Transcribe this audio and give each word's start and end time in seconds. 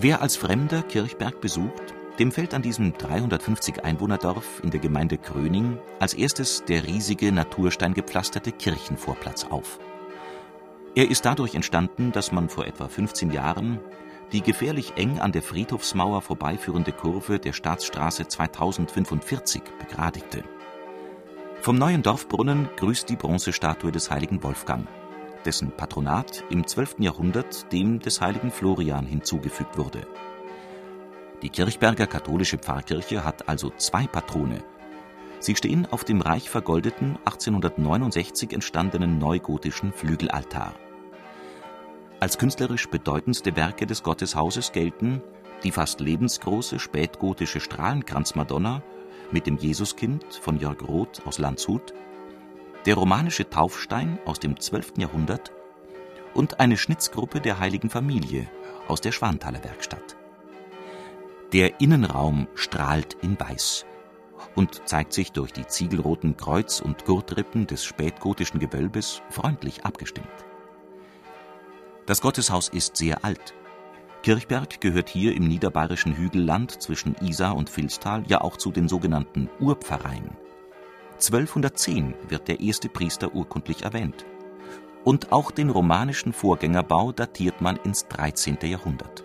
Wer 0.00 0.22
als 0.22 0.36
Fremder 0.36 0.84
Kirchberg 0.84 1.40
besucht, 1.40 1.92
dem 2.20 2.30
fällt 2.30 2.54
an 2.54 2.62
diesem 2.62 2.92
350 2.92 3.84
Einwohnerdorf 3.84 4.60
in 4.62 4.70
der 4.70 4.78
Gemeinde 4.78 5.18
Kröning 5.18 5.76
als 5.98 6.14
erstes 6.14 6.64
der 6.64 6.86
riesige 6.86 7.32
natursteingepflasterte 7.32 8.52
Kirchenvorplatz 8.52 9.46
auf. 9.50 9.80
Er 10.94 11.10
ist 11.10 11.24
dadurch 11.24 11.56
entstanden, 11.56 12.12
dass 12.12 12.30
man 12.30 12.48
vor 12.48 12.66
etwa 12.66 12.86
15 12.86 13.32
Jahren 13.32 13.80
die 14.30 14.40
gefährlich 14.40 14.92
eng 14.94 15.18
an 15.18 15.32
der 15.32 15.42
Friedhofsmauer 15.42 16.22
vorbeiführende 16.22 16.92
Kurve 16.92 17.40
der 17.40 17.52
Staatsstraße 17.52 18.28
2045 18.28 19.62
begradigte. 19.80 20.44
Vom 21.60 21.76
neuen 21.76 22.04
Dorfbrunnen 22.04 22.68
grüßt 22.76 23.08
die 23.08 23.16
Bronzestatue 23.16 23.90
des 23.90 24.12
heiligen 24.12 24.44
Wolfgang 24.44 24.86
dessen 25.44 25.70
Patronat 25.70 26.44
im 26.50 26.66
12. 26.66 26.96
Jahrhundert 26.98 27.72
dem 27.72 28.00
des 28.00 28.20
heiligen 28.20 28.50
Florian 28.50 29.06
hinzugefügt 29.06 29.78
wurde. 29.78 30.06
Die 31.42 31.50
Kirchberger 31.50 32.06
katholische 32.06 32.58
Pfarrkirche 32.58 33.24
hat 33.24 33.48
also 33.48 33.70
zwei 33.76 34.06
Patrone. 34.06 34.62
Sie 35.40 35.54
stehen 35.54 35.86
auf 35.90 36.04
dem 36.04 36.20
reich 36.20 36.50
vergoldeten 36.50 37.16
1869 37.24 38.52
entstandenen 38.52 39.18
neugotischen 39.18 39.92
Flügelaltar. 39.92 40.74
Als 42.20 42.38
künstlerisch 42.38 42.88
bedeutendste 42.88 43.54
Werke 43.54 43.86
des 43.86 44.02
Gotteshauses 44.02 44.72
gelten 44.72 45.22
die 45.62 45.72
fast 45.72 46.00
lebensgroße 46.00 46.78
spätgotische 46.78 47.60
Strahlenkranzmadonna 47.60 48.82
mit 49.30 49.46
dem 49.46 49.56
Jesuskind 49.56 50.24
von 50.34 50.58
Jörg 50.58 50.82
Roth 50.82 51.22
aus 51.26 51.38
Landshut 51.38 51.94
der 52.88 52.96
romanische 52.96 53.50
Taufstein 53.50 54.18
aus 54.24 54.40
dem 54.40 54.58
12. 54.58 54.94
Jahrhundert 54.96 55.52
und 56.32 56.58
eine 56.58 56.78
Schnitzgruppe 56.78 57.38
der 57.38 57.58
Heiligen 57.58 57.90
Familie 57.90 58.48
aus 58.86 59.02
der 59.02 59.12
Schwanthaler 59.12 59.62
Werkstatt. 59.62 60.16
Der 61.52 61.82
Innenraum 61.82 62.48
strahlt 62.54 63.18
in 63.20 63.38
Weiß 63.38 63.84
und 64.54 64.88
zeigt 64.88 65.12
sich 65.12 65.32
durch 65.32 65.52
die 65.52 65.66
ziegelroten 65.66 66.38
Kreuz- 66.38 66.80
und 66.80 67.04
Gurtrippen 67.04 67.66
des 67.66 67.84
spätgotischen 67.84 68.58
Gewölbes 68.58 69.20
freundlich 69.28 69.84
abgestimmt. 69.84 70.46
Das 72.06 72.22
Gotteshaus 72.22 72.70
ist 72.70 72.96
sehr 72.96 73.22
alt. 73.22 73.52
Kirchberg 74.22 74.80
gehört 74.80 75.10
hier 75.10 75.36
im 75.36 75.46
niederbayerischen 75.46 76.16
Hügelland 76.16 76.80
zwischen 76.80 77.16
Isar 77.20 77.54
und 77.54 77.76
Vilstal 77.76 78.24
ja 78.28 78.40
auch 78.40 78.56
zu 78.56 78.72
den 78.72 78.88
sogenannten 78.88 79.50
Urpfarreien. 79.60 80.47
1210 81.18 82.14
wird 82.28 82.46
der 82.46 82.60
erste 82.60 82.88
Priester 82.88 83.34
urkundlich 83.34 83.82
erwähnt. 83.82 84.24
Und 85.02 85.32
auch 85.32 85.50
den 85.50 85.68
romanischen 85.68 86.32
Vorgängerbau 86.32 87.10
datiert 87.10 87.60
man 87.60 87.76
ins 87.76 88.06
13. 88.06 88.58
Jahrhundert. 88.62 89.24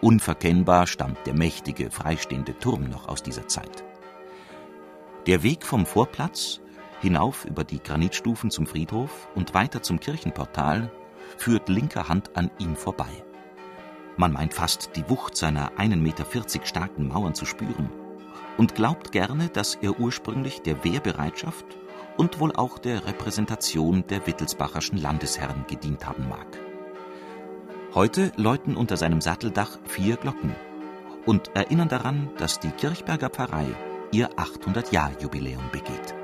Unverkennbar 0.00 0.86
stammt 0.86 1.26
der 1.26 1.34
mächtige, 1.34 1.90
freistehende 1.90 2.58
Turm 2.58 2.84
noch 2.88 3.08
aus 3.08 3.22
dieser 3.22 3.46
Zeit. 3.48 3.84
Der 5.26 5.42
Weg 5.42 5.66
vom 5.66 5.84
Vorplatz 5.84 6.60
hinauf 7.02 7.44
über 7.44 7.64
die 7.64 7.82
Granitstufen 7.82 8.50
zum 8.50 8.66
Friedhof 8.66 9.28
und 9.34 9.52
weiter 9.52 9.82
zum 9.82 10.00
Kirchenportal 10.00 10.90
führt 11.36 11.68
linker 11.68 12.08
Hand 12.08 12.34
an 12.34 12.50
ihm 12.58 12.76
vorbei. 12.76 13.24
Man 14.16 14.32
meint 14.32 14.54
fast 14.54 14.96
die 14.96 15.08
Wucht 15.10 15.36
seiner 15.36 15.72
1,40 15.72 15.96
Meter 15.96 16.24
starken 16.64 17.08
Mauern 17.08 17.34
zu 17.34 17.44
spüren 17.44 17.90
und 18.56 18.74
glaubt 18.74 19.12
gerne, 19.12 19.48
dass 19.48 19.76
er 19.76 19.98
ursprünglich 19.98 20.62
der 20.62 20.84
Wehrbereitschaft 20.84 21.66
und 22.16 22.40
wohl 22.40 22.54
auch 22.54 22.78
der 22.78 23.06
Repräsentation 23.06 24.06
der 24.06 24.26
Wittelsbacherschen 24.26 24.98
Landesherren 24.98 25.64
gedient 25.68 26.06
haben 26.06 26.28
mag. 26.28 26.46
Heute 27.94 28.32
läuten 28.36 28.76
unter 28.76 28.96
seinem 28.96 29.20
Satteldach 29.20 29.78
vier 29.84 30.16
Glocken 30.16 30.54
und 31.26 31.50
erinnern 31.54 31.88
daran, 31.88 32.30
dass 32.38 32.60
die 32.60 32.70
Kirchberger 32.70 33.30
Pfarrei 33.30 33.66
ihr 34.12 34.30
800-Jahr-Jubiläum 34.30 35.70
begeht. 35.72 36.14